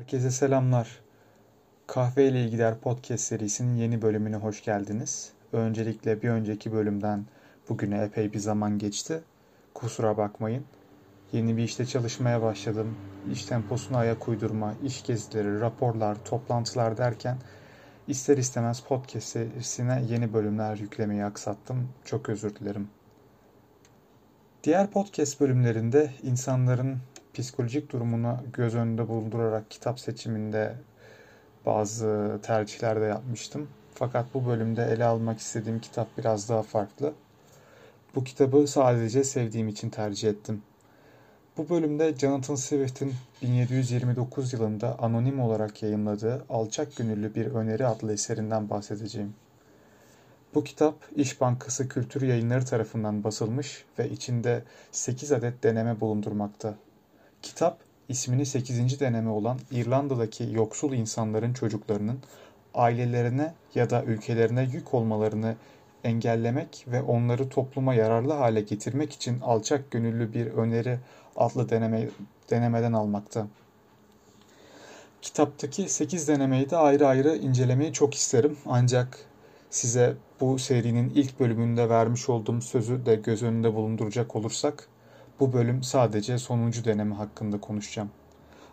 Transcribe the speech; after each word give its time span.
Herkese 0.00 0.30
selamlar. 0.30 1.00
Kahve 1.86 2.28
ile 2.28 2.44
ilgiler 2.44 2.78
podcast 2.78 3.24
serisinin 3.24 3.76
yeni 3.76 4.02
bölümüne 4.02 4.36
hoş 4.36 4.64
geldiniz. 4.64 5.32
Öncelikle 5.52 6.22
bir 6.22 6.28
önceki 6.28 6.72
bölümden 6.72 7.26
bugüne 7.68 8.02
epey 8.02 8.32
bir 8.32 8.38
zaman 8.38 8.78
geçti. 8.78 9.22
Kusura 9.74 10.16
bakmayın. 10.16 10.64
Yeni 11.32 11.56
bir 11.56 11.62
işte 11.62 11.86
çalışmaya 11.86 12.42
başladım. 12.42 12.96
İş 13.32 13.44
temposuna 13.44 13.98
ayak 13.98 14.28
uydurma, 14.28 14.74
iş 14.84 15.02
gezileri, 15.02 15.60
raporlar, 15.60 16.24
toplantılar 16.24 16.96
derken 16.96 17.36
ister 18.08 18.38
istemez 18.38 18.80
podcast 18.80 19.28
serisine 19.28 20.04
yeni 20.08 20.32
bölümler 20.32 20.76
yüklemeyi 20.76 21.24
aksattım. 21.24 21.88
Çok 22.04 22.28
özür 22.28 22.56
dilerim. 22.56 22.88
Diğer 24.64 24.90
podcast 24.90 25.40
bölümlerinde 25.40 26.10
insanların 26.22 26.98
psikolojik 27.34 27.92
durumunu 27.92 28.36
göz 28.52 28.74
önünde 28.74 29.08
bulundurarak 29.08 29.70
kitap 29.70 30.00
seçiminde 30.00 30.74
bazı 31.66 32.38
tercihler 32.42 33.00
de 33.00 33.04
yapmıştım. 33.04 33.68
Fakat 33.94 34.26
bu 34.34 34.46
bölümde 34.46 34.84
ele 34.84 35.04
almak 35.04 35.38
istediğim 35.38 35.80
kitap 35.80 36.18
biraz 36.18 36.48
daha 36.48 36.62
farklı. 36.62 37.12
Bu 38.14 38.24
kitabı 38.24 38.66
sadece 38.66 39.24
sevdiğim 39.24 39.68
için 39.68 39.90
tercih 39.90 40.28
ettim. 40.28 40.62
Bu 41.56 41.68
bölümde 41.68 42.14
Jonathan 42.16 42.54
Swift'in 42.54 43.14
1729 43.42 44.52
yılında 44.52 44.98
anonim 44.98 45.40
olarak 45.40 45.82
yayınladığı 45.82 46.44
Alçak 46.48 46.96
Gönüllü 46.96 47.34
Bir 47.34 47.46
Öneri 47.46 47.86
adlı 47.86 48.12
eserinden 48.12 48.70
bahsedeceğim. 48.70 49.34
Bu 50.54 50.64
kitap 50.64 50.94
İş 51.16 51.40
Bankası 51.40 51.88
Kültür 51.88 52.22
Yayınları 52.22 52.64
tarafından 52.64 53.24
basılmış 53.24 53.84
ve 53.98 54.10
içinde 54.10 54.62
8 54.92 55.32
adet 55.32 55.62
deneme 55.62 56.00
bulundurmakta. 56.00 56.74
Kitap 57.42 57.78
ismini 58.08 58.46
8. 58.46 59.00
deneme 59.00 59.30
olan 59.30 59.58
İrlanda'daki 59.70 60.48
yoksul 60.52 60.92
insanların 60.92 61.52
çocuklarının 61.52 62.18
ailelerine 62.74 63.54
ya 63.74 63.90
da 63.90 64.04
ülkelerine 64.04 64.62
yük 64.62 64.94
olmalarını 64.94 65.56
engellemek 66.04 66.84
ve 66.88 67.02
onları 67.02 67.48
topluma 67.48 67.94
yararlı 67.94 68.32
hale 68.32 68.60
getirmek 68.60 69.12
için 69.12 69.40
alçak 69.40 69.90
gönüllü 69.90 70.34
bir 70.34 70.46
öneri 70.46 70.98
adlı 71.36 71.68
deneme, 71.68 72.08
denemeden 72.50 72.92
almakta. 72.92 73.46
Kitaptaki 75.22 75.88
8 75.88 76.28
denemeyi 76.28 76.70
de 76.70 76.76
ayrı 76.76 77.06
ayrı 77.06 77.36
incelemeyi 77.36 77.92
çok 77.92 78.14
isterim. 78.14 78.56
Ancak 78.66 79.18
size 79.70 80.16
bu 80.40 80.58
serinin 80.58 81.10
ilk 81.14 81.40
bölümünde 81.40 81.88
vermiş 81.88 82.28
olduğum 82.28 82.60
sözü 82.60 83.06
de 83.06 83.14
göz 83.14 83.42
önünde 83.42 83.74
bulunduracak 83.74 84.36
olursak 84.36 84.88
bu 85.40 85.52
bölüm 85.52 85.82
sadece 85.82 86.38
sonuncu 86.38 86.84
deneme 86.84 87.14
hakkında 87.14 87.60
konuşacağım. 87.60 88.10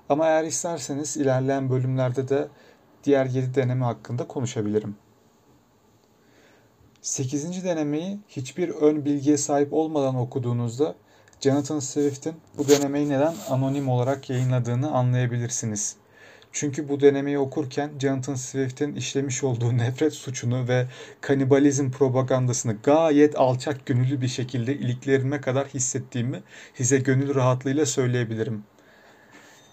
Ama 0.10 0.26
eğer 0.26 0.44
isterseniz 0.44 1.18
ilerleyen 1.18 1.70
bölümlerde 1.70 2.30
de 2.30 2.48
diğer 3.04 3.26
7 3.26 3.56
deneme 3.56 3.86
hakkında 3.86 4.28
konuşabilirim. 4.28 4.96
8. 7.02 7.64
denemeyi 7.64 8.20
hiçbir 8.30 8.70
ön 8.70 9.06
bilgiye 9.06 9.38
sahip 9.38 9.74
olmadan 9.74 10.16
okuduğunuzda 10.16 10.96
Jonathan 11.42 11.80
Swift'in 11.80 12.36
bu 12.58 12.68
denemeyi 12.68 13.10
neden 13.10 13.34
anonim 13.50 13.90
olarak 13.90 14.30
yayınladığını 14.30 14.92
anlayabilirsiniz. 14.92 15.96
Çünkü 16.52 16.90
bu 16.90 17.02
denemeyi 17.02 17.40
okurken 17.40 17.92
Jonathan 18.00 18.36
Swift'in 18.36 18.96
işlemiş 18.96 19.44
olduğu 19.44 19.78
nefret 19.78 20.14
suçunu 20.14 20.68
ve 20.68 20.88
kanibalizm 21.22 21.92
propagandasını 21.92 22.78
gayet 22.84 23.36
alçak 23.40 23.86
gönüllü 23.86 24.22
bir 24.22 24.28
şekilde 24.28 24.76
iliklerime 24.76 25.42
kadar 25.42 25.68
hissettiğimi 25.68 26.44
size 26.74 26.98
gönül 26.98 27.36
rahatlığıyla 27.36 27.86
söyleyebilirim. 27.86 28.64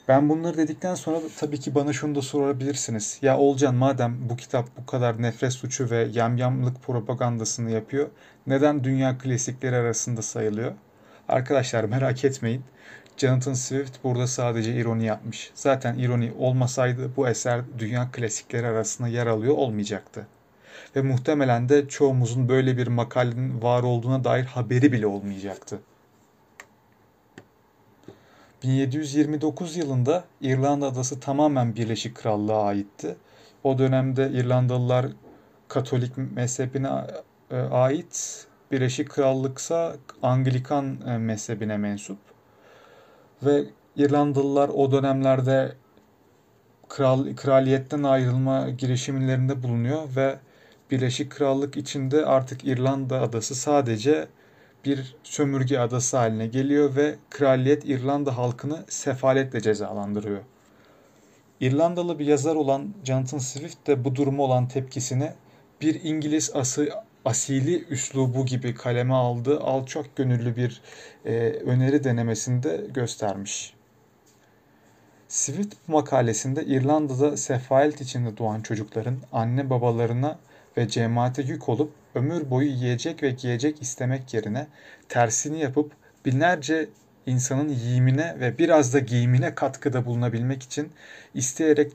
Ben 0.09 0.29
bunları 0.29 0.57
dedikten 0.57 0.95
sonra 0.95 1.21
tabii 1.39 1.61
ki 1.61 1.75
bana 1.75 1.93
şunu 1.93 2.15
da 2.15 2.23
sorabilirsiniz. 2.23 3.19
Ya 3.23 3.39
Olcan 3.39 3.75
madem 3.75 4.29
bu 4.29 4.37
kitap 4.37 4.69
bu 4.79 4.87
kadar 4.87 5.23
nefret 5.23 5.53
suçu 5.53 5.91
ve 5.91 6.09
yamyamlık 6.13 6.83
propagandasını 6.83 7.71
yapıyor, 7.71 8.09
neden 8.47 8.85
dünya 8.85 9.19
klasikleri 9.19 9.77
arasında 9.77 10.23
sayılıyor? 10.23 10.73
Arkadaşlar 11.29 11.85
merak 11.85 12.25
etmeyin. 12.25 12.65
Jonathan 13.17 13.55
Swift 13.55 14.05
burada 14.05 14.27
sadece 14.27 14.75
ironi 14.75 15.05
yapmış. 15.05 15.51
Zaten 15.55 15.99
ironi 15.99 16.33
olmasaydı 16.39 17.11
bu 17.17 17.29
eser 17.29 17.61
dünya 17.79 18.11
klasikleri 18.13 18.67
arasında 18.67 19.09
yer 19.09 19.27
alıyor 19.27 19.55
olmayacaktı. 19.55 20.27
Ve 20.97 21.03
muhtemelen 21.03 21.69
de 21.69 21.89
çoğumuzun 21.89 22.49
böyle 22.49 22.77
bir 22.77 22.87
makalenin 22.87 23.63
var 23.63 23.83
olduğuna 23.83 24.25
dair 24.25 24.45
haberi 24.45 24.93
bile 24.93 25.07
olmayacaktı. 25.07 25.81
1729 28.63 29.77
yılında 29.77 30.25
İrlanda 30.41 30.87
adası 30.87 31.21
tamamen 31.21 31.77
Birleşik 31.77 32.15
Krallığa 32.15 32.65
aitti. 32.65 33.17
O 33.65 33.79
dönemde 33.79 34.31
İrlandalılar 34.31 35.07
Katolik 35.69 36.13
mezhebine 36.19 36.89
e, 37.51 37.57
ait, 37.57 38.47
Birleşik 38.73 39.11
Krallıksa 39.11 39.97
Anglikan 40.23 40.99
e, 41.07 41.19
mezhebine 41.19 41.77
mensup. 41.77 42.34
Ve 43.45 43.65
İrlandalılar 43.97 44.69
o 44.69 44.93
dönemlerde 44.93 45.73
kral, 46.89 47.37
kraliyetten 47.37 48.03
ayrılma 48.03 48.71
girişimlerinde 48.71 49.63
bulunuyor 49.63 50.03
ve 50.17 50.39
Birleşik 50.91 51.31
Krallık 51.31 51.77
içinde 51.77 52.27
artık 52.27 52.65
İrlanda 52.65 53.21
adası 53.21 53.55
sadece 53.55 54.29
bir 54.85 55.17
sömürge 55.23 55.79
adası 55.79 56.17
haline 56.17 56.47
geliyor 56.47 56.97
ve 56.97 57.15
kraliyet 57.31 57.85
İrlanda 57.85 58.37
halkını 58.37 58.85
sefaletle 58.89 59.61
cezalandırıyor. 59.61 60.41
İrlandalı 61.61 62.19
bir 62.19 62.27
yazar 62.27 62.55
olan 62.55 62.95
Jonathan 63.05 63.39
Swift 63.39 63.87
de 63.87 64.05
bu 64.05 64.17
duruma 64.17 64.43
olan 64.43 64.69
tepkisini 64.69 65.33
bir 65.81 66.05
İngiliz 66.05 66.51
ası, 66.55 66.89
asili 67.25 67.85
üslubu 67.91 68.47
gibi 68.47 68.75
kaleme 68.75 69.15
aldığı 69.15 69.61
alçak 69.61 70.17
gönüllü 70.17 70.57
bir 70.57 70.83
e, 71.25 71.33
öneri 71.49 72.05
denemesinde 72.05 72.87
göstermiş. 72.95 73.75
Swift 75.29 75.75
makalesinde 75.89 76.65
İrlanda'da 76.65 77.37
sefalet 77.37 78.01
içinde 78.01 78.37
doğan 78.37 78.61
çocukların 78.61 79.19
anne 79.33 79.71
babalarına 79.71 80.39
ve 80.77 80.89
cemaate 80.89 81.43
yük 81.43 81.69
olup 81.69 81.93
ömür 82.15 82.51
boyu 82.51 82.69
yiyecek 82.69 83.23
ve 83.23 83.31
giyecek 83.31 83.83
istemek 83.83 84.35
yerine 84.35 84.67
tersini 85.09 85.61
yapıp 85.61 85.93
binlerce 86.25 86.89
insanın 87.27 87.69
yiyimine 87.69 88.41
ve 88.41 88.59
biraz 88.59 88.95
da 88.95 88.99
giyimine 88.99 89.55
katkıda 89.55 90.07
bulunabilmek 90.07 90.63
için 90.63 90.93
isteyerek 91.35 91.93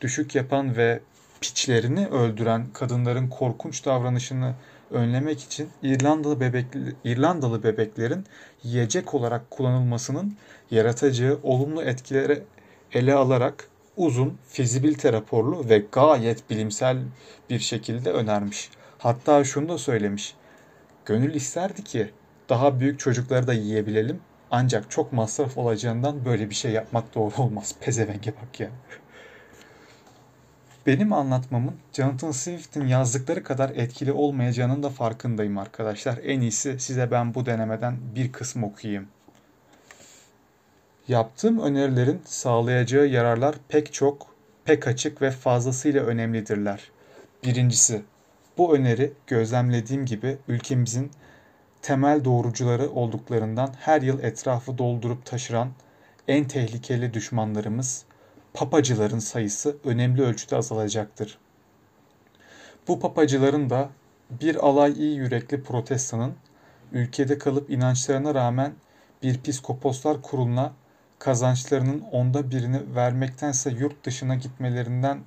düşük 0.00 0.34
yapan 0.34 0.76
ve 0.76 1.00
piçlerini 1.40 2.06
öldüren 2.06 2.66
kadınların 2.72 3.28
korkunç 3.28 3.84
davranışını 3.84 4.54
önlemek 4.90 5.42
için 5.42 5.68
İrlandalı 5.82 6.40
bebekli, 6.40 6.94
İrlandalı 7.04 7.62
bebeklerin 7.62 8.24
yiyecek 8.62 9.14
olarak 9.14 9.50
kullanılmasının 9.50 10.36
yaratacağı 10.70 11.38
olumlu 11.42 11.82
etkileri 11.82 12.42
ele 12.92 13.14
alarak 13.14 13.68
uzun, 13.96 14.38
fizibilite 14.48 15.12
raporlu 15.12 15.68
ve 15.68 15.84
gayet 15.92 16.50
bilimsel 16.50 16.98
bir 17.50 17.58
şekilde 17.58 18.10
önermiş. 18.12 18.70
Hatta 18.98 19.44
şunu 19.44 19.68
da 19.68 19.78
söylemiş. 19.78 20.34
Gönül 21.04 21.34
isterdi 21.34 21.84
ki 21.84 22.10
daha 22.48 22.80
büyük 22.80 23.00
çocukları 23.00 23.46
da 23.46 23.52
yiyebilelim. 23.52 24.20
Ancak 24.50 24.90
çok 24.90 25.12
masraf 25.12 25.58
olacağından 25.58 26.24
böyle 26.24 26.50
bir 26.50 26.54
şey 26.54 26.72
yapmak 26.72 27.14
doğru 27.14 27.42
olmaz. 27.42 27.74
Pezevenge 27.80 28.32
bak 28.42 28.60
ya. 28.60 28.70
Benim 30.90 31.12
anlatmamın 31.12 31.74
Jonathan 31.92 32.30
Swift'in 32.30 32.86
yazdıkları 32.86 33.42
kadar 33.42 33.70
etkili 33.70 34.12
olmayacağının 34.12 34.82
da 34.82 34.90
farkındayım 34.90 35.58
arkadaşlar. 35.58 36.18
En 36.24 36.40
iyisi 36.40 36.80
size 36.80 37.10
ben 37.10 37.34
bu 37.34 37.46
denemeden 37.46 37.96
bir 38.14 38.32
kısmı 38.32 38.66
okuyayım. 38.66 39.08
Yaptığım 41.08 41.58
önerilerin 41.58 42.22
sağlayacağı 42.24 43.06
yararlar 43.06 43.54
pek 43.68 43.92
çok, 43.92 44.26
pek 44.64 44.86
açık 44.86 45.22
ve 45.22 45.30
fazlasıyla 45.30 46.04
önemlidirler. 46.04 46.90
Birincisi, 47.44 48.02
bu 48.58 48.76
öneri 48.76 49.12
gözlemlediğim 49.26 50.06
gibi 50.06 50.38
ülkemizin 50.48 51.10
temel 51.82 52.24
doğrucuları 52.24 52.90
olduklarından 52.90 53.74
her 53.80 54.02
yıl 54.02 54.22
etrafı 54.22 54.78
doldurup 54.78 55.26
taşıran 55.26 55.68
en 56.28 56.44
tehlikeli 56.44 57.14
düşmanlarımız 57.14 58.04
papacıların 58.54 59.18
sayısı 59.18 59.76
önemli 59.84 60.22
ölçüde 60.22 60.56
azalacaktır. 60.56 61.38
Bu 62.88 63.00
papacıların 63.00 63.70
da 63.70 63.88
bir 64.30 64.56
alay 64.56 64.92
iyi 64.92 65.16
yürekli 65.16 65.62
protestanın 65.62 66.34
ülkede 66.92 67.38
kalıp 67.38 67.70
inançlarına 67.70 68.34
rağmen 68.34 68.72
bir 69.22 69.38
piskoposlar 69.38 70.22
kuruluna 70.22 70.72
kazançlarının 71.18 72.00
onda 72.00 72.50
birini 72.50 72.94
vermektense 72.94 73.70
yurt 73.70 74.04
dışına 74.04 74.34
gitmelerinden 74.34 75.20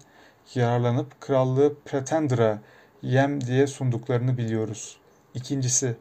yararlanıp 0.56 1.22
krallığı 1.22 1.76
Pretender'a 1.86 2.60
yem 3.02 3.42
diye 3.42 3.68
sunduklarını 3.68 4.38
biliyoruz. 4.38 4.98
İkincisi, 5.34 5.96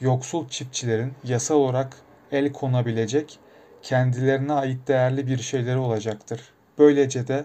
yoksul 0.00 0.48
çiftçilerin 0.48 1.12
yasal 1.24 1.56
olarak 1.56 1.96
el 2.32 2.52
konabilecek 2.52 3.38
kendilerine 3.82 4.52
ait 4.52 4.88
değerli 4.88 5.26
bir 5.26 5.38
şeyleri 5.38 5.78
olacaktır. 5.78 6.52
Böylece 6.78 7.28
de 7.28 7.44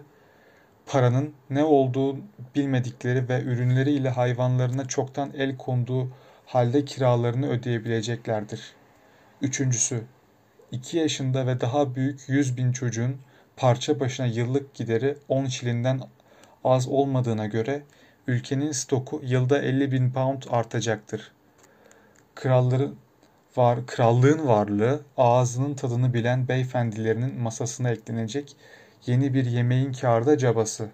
paranın 0.85 1.33
ne 1.49 1.63
olduğu 1.63 2.17
bilmedikleri 2.55 3.29
ve 3.29 3.41
ürünleri 3.41 3.91
ile 3.91 4.09
hayvanlarına 4.09 4.87
çoktan 4.87 5.31
el 5.37 5.57
konduğu 5.57 6.09
halde 6.45 6.85
kiralarını 6.85 7.49
ödeyebileceklerdir. 7.49 8.73
Üçüncüsü, 9.41 10.03
2 10.71 10.97
yaşında 10.97 11.47
ve 11.47 11.61
daha 11.61 11.95
büyük 11.95 12.29
100 12.29 12.57
bin 12.57 12.71
çocuğun 12.71 13.17
parça 13.57 13.99
başına 13.99 14.25
yıllık 14.25 14.73
gideri 14.73 15.17
10 15.29 15.45
şilinden 15.45 16.01
az 16.63 16.87
olmadığına 16.87 17.45
göre 17.45 17.83
ülkenin 18.27 18.71
stoku 18.71 19.21
yılda 19.23 19.59
50 19.59 19.91
bin 19.91 20.11
pound 20.11 20.43
artacaktır. 20.49 21.31
Kralların 22.35 22.95
var, 23.57 23.85
krallığın 23.85 24.47
varlığı 24.47 25.01
ağzının 25.17 25.73
tadını 25.73 26.13
bilen 26.13 26.47
beyefendilerinin 26.47 27.41
masasına 27.41 27.89
eklenecek 27.89 28.55
yeni 29.05 29.33
bir 29.33 29.45
yemeğin 29.45 29.93
kârda 29.93 30.37
cabası. 30.37 30.89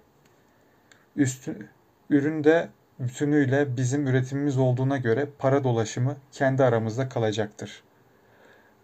Üstü, 1.15 1.69
üründe 2.09 2.69
bütünüyle 2.99 3.77
bizim 3.77 4.07
üretimimiz 4.07 4.57
olduğuna 4.57 4.97
göre 4.97 5.27
para 5.37 5.63
dolaşımı 5.63 6.17
kendi 6.31 6.63
aramızda 6.63 7.09
kalacaktır. 7.09 7.83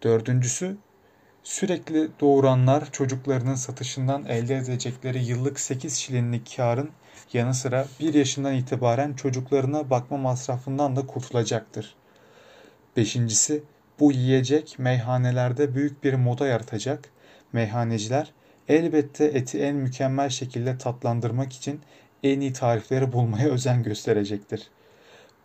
Dördüncüsü, 0.02 0.76
sürekli 1.42 2.08
doğuranlar 2.20 2.92
çocuklarının 2.92 3.54
satışından 3.54 4.24
elde 4.24 4.56
edecekleri 4.56 5.24
yıllık 5.24 5.60
8 5.60 5.96
şilinlik 5.96 6.56
karın 6.56 6.90
yanı 7.32 7.54
sıra 7.54 7.86
1 8.00 8.14
yaşından 8.14 8.54
itibaren 8.54 9.14
çocuklarına 9.14 9.90
bakma 9.90 10.16
masrafından 10.16 10.96
da 10.96 11.06
kurtulacaktır. 11.06 11.94
Beşincisi, 12.96 13.62
bu 14.00 14.12
yiyecek 14.12 14.78
meyhanelerde 14.78 15.74
büyük 15.74 16.04
bir 16.04 16.14
moda 16.14 16.46
yaratacak. 16.46 17.08
Meyhaneciler 17.52 18.32
elbette 18.68 19.24
eti 19.24 19.62
en 19.62 19.76
mükemmel 19.76 20.28
şekilde 20.28 20.78
tatlandırmak 20.78 21.52
için 21.52 21.80
en 22.22 22.40
iyi 22.40 22.52
tarifleri 22.52 23.12
bulmaya 23.12 23.48
özen 23.50 23.82
gösterecektir. 23.82 24.68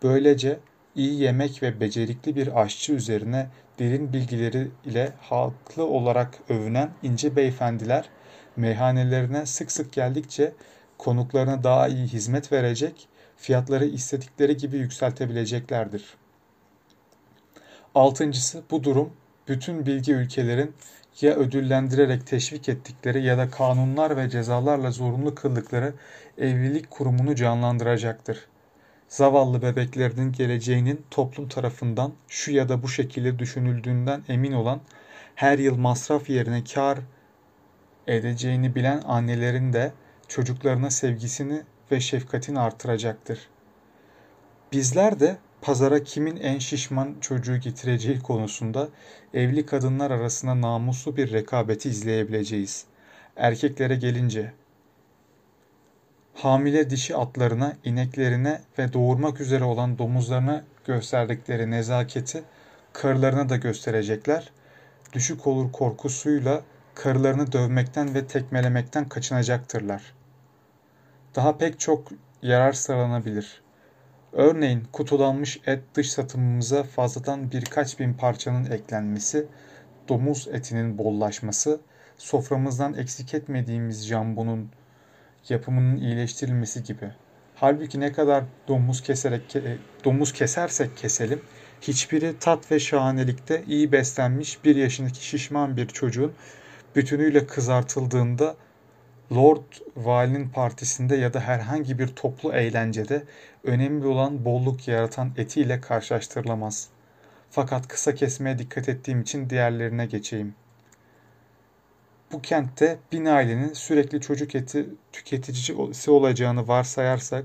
Böylece 0.02 0.58
iyi 0.94 1.20
yemek 1.20 1.62
ve 1.62 1.80
becerikli 1.80 2.36
bir 2.36 2.60
aşçı 2.62 2.92
üzerine 2.92 3.46
derin 3.78 4.12
bilgileri 4.12 4.68
ile 4.84 5.12
haklı 5.20 5.84
olarak 5.86 6.38
övünen 6.48 6.90
ince 7.02 7.36
beyefendiler 7.36 8.08
meyhanelerine 8.56 9.46
sık 9.46 9.72
sık 9.72 9.92
geldikçe 9.92 10.52
konuklarına 10.98 11.64
daha 11.64 11.88
iyi 11.88 12.06
hizmet 12.06 12.52
verecek, 12.52 13.08
fiyatları 13.36 13.84
istedikleri 13.84 14.56
gibi 14.56 14.76
yükseltebileceklerdir. 14.76 16.04
Altıncısı 17.94 18.62
bu 18.70 18.84
durum 18.84 19.12
bütün 19.48 19.86
bilgi 19.86 20.12
ülkelerin 20.12 20.74
ya 21.20 21.34
ödüllendirerek 21.34 22.26
teşvik 22.26 22.68
ettikleri 22.68 23.22
ya 23.22 23.38
da 23.38 23.50
kanunlar 23.50 24.16
ve 24.16 24.30
cezalarla 24.30 24.90
zorunlu 24.90 25.34
kıldıkları 25.34 25.94
evlilik 26.38 26.90
kurumunu 26.90 27.34
canlandıracaktır. 27.34 28.46
Zavallı 29.08 29.62
bebeklerinin 29.62 30.32
geleceğinin 30.32 31.04
toplum 31.10 31.48
tarafından 31.48 32.12
şu 32.28 32.52
ya 32.52 32.68
da 32.68 32.82
bu 32.82 32.88
şekilde 32.88 33.38
düşünüldüğünden 33.38 34.22
emin 34.28 34.52
olan, 34.52 34.80
her 35.34 35.58
yıl 35.58 35.76
masraf 35.76 36.30
yerine 36.30 36.64
kar 36.64 36.98
edeceğini 38.06 38.74
bilen 38.74 39.02
annelerin 39.06 39.72
de 39.72 39.92
çocuklarına 40.28 40.90
sevgisini 40.90 41.62
ve 41.90 42.00
şefkatini 42.00 42.60
artıracaktır. 42.60 43.48
Bizler 44.72 45.20
de 45.20 45.36
pazara 45.62 46.02
kimin 46.02 46.36
en 46.36 46.58
şişman 46.58 47.14
çocuğu 47.20 47.56
getireceği 47.56 48.20
konusunda 48.20 48.88
evli 49.34 49.66
kadınlar 49.66 50.10
arasında 50.10 50.60
namuslu 50.60 51.16
bir 51.16 51.32
rekabeti 51.32 51.88
izleyebileceğiz. 51.88 52.84
Erkeklere 53.36 53.96
gelince 53.96 54.52
hamile 56.34 56.90
dişi 56.90 57.16
atlarına, 57.16 57.76
ineklerine 57.84 58.60
ve 58.78 58.92
doğurmak 58.92 59.40
üzere 59.40 59.64
olan 59.64 59.98
domuzlarına 59.98 60.64
gösterdikleri 60.86 61.70
nezaketi 61.70 62.42
karılarına 62.92 63.48
da 63.48 63.56
gösterecekler. 63.56 64.50
Düşük 65.12 65.46
olur 65.46 65.72
korkusuyla 65.72 66.62
karılarını 66.94 67.52
dövmekten 67.52 68.14
ve 68.14 68.26
tekmelemekten 68.26 69.08
kaçınacaktırlar. 69.08 70.14
Daha 71.34 71.58
pek 71.58 71.80
çok 71.80 72.08
yarar 72.42 72.72
sıralanabilir. 72.72 73.62
Örneğin 74.32 74.82
kutulanmış 74.92 75.60
et 75.66 75.82
dış 75.94 76.12
satımımıza 76.12 76.82
fazladan 76.82 77.50
birkaç 77.50 77.98
bin 77.98 78.14
parçanın 78.14 78.70
eklenmesi, 78.70 79.46
domuz 80.08 80.48
etinin 80.52 80.98
bollaşması, 80.98 81.80
soframızdan 82.18 82.94
eksik 82.94 83.34
etmediğimiz 83.34 84.06
jambonun 84.06 84.70
yapımının 85.48 85.96
iyileştirilmesi 85.96 86.82
gibi. 86.82 87.10
Halbuki 87.54 88.00
ne 88.00 88.12
kadar 88.12 88.44
domuz 88.68 89.02
keserek 89.02 89.54
domuz 90.04 90.32
kesersek 90.32 90.96
keselim 90.96 91.40
hiçbiri 91.80 92.38
tat 92.40 92.70
ve 92.70 92.78
şahanelikte 92.78 93.62
iyi 93.66 93.92
beslenmiş 93.92 94.64
bir 94.64 94.76
yaşındaki 94.76 95.26
şişman 95.26 95.76
bir 95.76 95.86
çocuğun 95.86 96.32
bütünüyle 96.96 97.46
kızartıldığında 97.46 98.56
Lord 99.34 99.62
Valinin 99.96 100.48
partisinde 100.48 101.16
ya 101.16 101.34
da 101.34 101.40
herhangi 101.40 101.98
bir 101.98 102.08
toplu 102.08 102.52
eğlencede 102.52 103.22
önemli 103.64 104.06
olan 104.06 104.44
bolluk 104.44 104.88
yaratan 104.88 105.32
etiyle 105.36 105.80
karşılaştırılamaz. 105.80 106.88
Fakat 107.50 107.88
kısa 107.88 108.14
kesmeye 108.14 108.58
dikkat 108.58 108.88
ettiğim 108.88 109.20
için 109.20 109.50
diğerlerine 109.50 110.06
geçeyim. 110.06 110.54
Bu 112.32 112.42
kentte 112.42 112.98
bin 113.12 113.24
ailenin 113.24 113.72
sürekli 113.72 114.20
çocuk 114.20 114.54
eti 114.54 114.86
tüketicisi 115.12 116.10
olacağını 116.10 116.68
varsayarsak, 116.68 117.44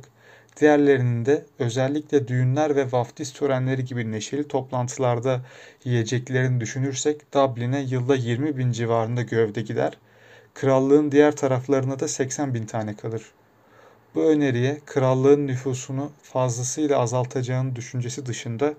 diğerlerinin 0.60 1.26
de 1.26 1.46
özellikle 1.60 2.28
düğünler 2.28 2.76
ve 2.76 2.92
vaftiz 2.92 3.34
törenleri 3.34 3.86
gibi 3.86 4.12
neşeli 4.12 4.48
toplantılarda 4.48 5.42
yiyeceklerini 5.84 6.62
düşünürsek 6.62 7.34
Dublin'e 7.34 7.80
yılda 7.80 8.16
20 8.16 8.58
bin 8.58 8.72
civarında 8.72 9.22
gövde 9.22 9.62
gider, 9.62 9.98
krallığın 10.62 11.12
diğer 11.12 11.36
taraflarına 11.36 12.00
da 12.00 12.08
80 12.08 12.54
bin 12.54 12.66
tane 12.66 12.96
kalır. 12.96 13.32
Bu 14.16 14.24
öneriye 14.24 14.82
krallığın 14.86 15.48
nüfusunu 15.48 16.12
fazlasıyla 16.24 17.00
azaltacağını 17.00 17.76
düşüncesi 17.76 18.26
dışında 18.26 18.74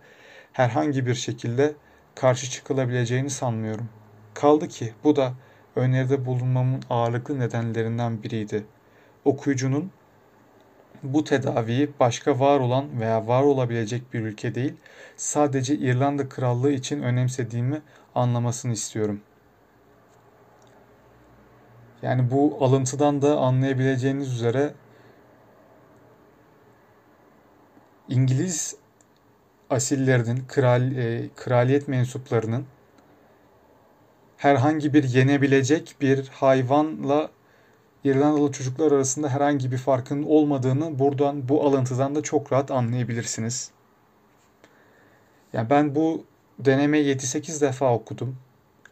herhangi 0.53 1.07
bir 1.07 1.15
şekilde 1.15 1.75
karşı 2.15 2.51
çıkılabileceğini 2.51 3.31
sanmıyorum. 3.31 3.89
Kaldı 4.35 4.69
ki 4.69 4.93
bu 5.05 5.17
da 5.17 5.33
öneride 5.77 6.27
bulunmamın 6.27 6.83
ağırlıklı 6.91 7.39
nedenlerinden 7.39 8.23
biriydi. 8.23 8.65
Okuyucunun 9.25 9.91
bu 11.03 11.25
tedaviyi 11.25 11.91
başka 12.01 12.41
var 12.41 12.61
olan 12.61 13.01
veya 13.01 13.27
var 13.27 13.43
olabilecek 13.43 14.13
bir 14.15 14.21
ülke 14.21 14.55
değil, 14.55 14.75
sadece 15.17 15.75
İrlanda 15.75 16.29
Krallığı 16.29 16.73
için 16.73 17.03
önemsediğimi 17.03 17.83
anlamasını 18.15 18.73
istiyorum. 18.73 19.21
Yani 22.03 22.31
bu 22.31 22.57
alıntıdan 22.61 23.23
da 23.23 23.39
anlayabileceğiniz 23.39 24.35
üzere 24.35 24.75
İngiliz 28.09 28.77
asillerinin, 29.71 30.45
kral, 30.49 30.97
e, 30.97 31.29
kraliyet 31.37 31.89
mensuplarının 31.89 32.67
herhangi 34.37 34.95
bir 34.95 35.05
yenebilecek 35.05 35.97
bir 36.01 36.29
hayvanla 36.29 37.31
İrlandalı 38.05 38.53
çocuklar 38.53 38.93
arasında 38.93 39.29
herhangi 39.29 39.73
bir 39.73 39.79
farkın 39.79 40.23
olmadığını 40.23 40.99
buradan 40.99 41.49
bu 41.49 41.67
alıntıdan 41.67 42.15
da 42.15 42.23
çok 42.23 42.53
rahat 42.53 42.71
anlayabilirsiniz. 42.71 43.71
Yani 45.53 45.71
ben 45.71 45.95
bu 45.95 46.25
deneme 46.59 46.99
7-8 46.99 47.61
defa 47.61 47.95
okudum. 47.95 48.37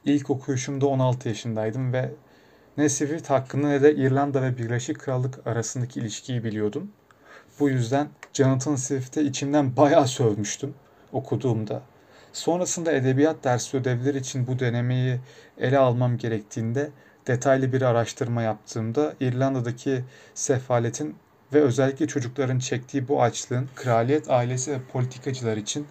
İlk 0.04 0.30
okuyuşumda 0.30 0.86
16 0.86 1.28
yaşındaydım 1.28 1.92
ve 1.92 2.10
ne 2.76 2.88
Swift 2.88 3.30
hakkında 3.30 3.68
ne 3.68 3.82
de 3.82 3.94
İrlanda 3.94 4.42
ve 4.42 4.58
Birleşik 4.58 4.98
Krallık 4.98 5.46
arasındaki 5.46 6.00
ilişkiyi 6.00 6.44
biliyordum. 6.44 6.90
Bu 7.60 7.68
yüzden 7.68 8.08
Jonathan 8.32 8.76
Swift'e 8.76 9.22
içimden 9.22 9.76
bayağı 9.76 10.08
sövmüştüm 10.08 10.74
okuduğumda. 11.12 11.82
Sonrasında 12.32 12.92
edebiyat 12.92 13.44
dersi 13.44 13.76
ödevleri 13.76 14.18
için 14.18 14.46
bu 14.46 14.58
denemeyi 14.58 15.20
ele 15.58 15.78
almam 15.78 16.18
gerektiğinde 16.18 16.90
detaylı 17.26 17.72
bir 17.72 17.82
araştırma 17.82 18.42
yaptığımda 18.42 19.14
İrlanda'daki 19.20 20.04
sefaletin 20.34 21.16
ve 21.52 21.60
özellikle 21.60 22.06
çocukların 22.06 22.58
çektiği 22.58 23.08
bu 23.08 23.22
açlığın 23.22 23.68
kraliyet 23.74 24.30
ailesi 24.30 24.72
ve 24.72 24.78
politikacılar 24.92 25.56
için 25.56 25.86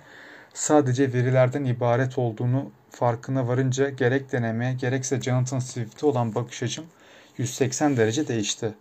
sadece 0.55 1.13
verilerden 1.13 1.65
ibaret 1.65 2.17
olduğunu 2.17 2.71
farkına 2.89 3.47
varınca 3.47 3.89
gerek 3.89 4.31
denemeye 4.31 4.73
gerekse 4.73 5.21
Jonathan 5.21 5.59
Swift'e 5.59 6.05
olan 6.05 6.35
bakış 6.35 6.63
açım 6.63 6.85
180 7.37 7.97
derece 7.97 8.27
değişti. 8.27 8.73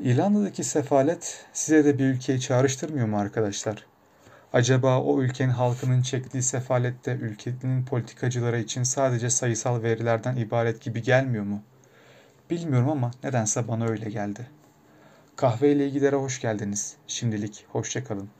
İrlanda'daki 0.00 0.64
sefalet 0.64 1.46
size 1.52 1.84
de 1.84 1.98
bir 1.98 2.04
ülkeyi 2.04 2.40
çağrıştırmıyor 2.40 3.06
mu 3.06 3.18
arkadaşlar? 3.18 3.86
Acaba 4.52 5.00
o 5.00 5.22
ülkenin 5.22 5.50
halkının 5.50 6.02
çektiği 6.02 6.42
sefalette 6.42 7.12
ülkenin 7.12 7.84
politikacıları 7.84 8.60
için 8.60 8.82
sadece 8.82 9.30
sayısal 9.30 9.82
verilerden 9.82 10.36
ibaret 10.36 10.80
gibi 10.80 11.02
gelmiyor 11.02 11.44
mu? 11.44 11.62
Bilmiyorum 12.50 12.88
ama 12.88 13.10
nedense 13.24 13.68
bana 13.68 13.86
öyle 13.86 14.10
geldi. 14.10 14.46
Kahve 15.36 15.72
ile 15.72 15.86
ilgilere 15.86 16.16
hoş 16.16 16.40
geldiniz. 16.40 16.96
Şimdilik 17.06 17.64
hoşça 17.68 18.04
kalın. 18.04 18.30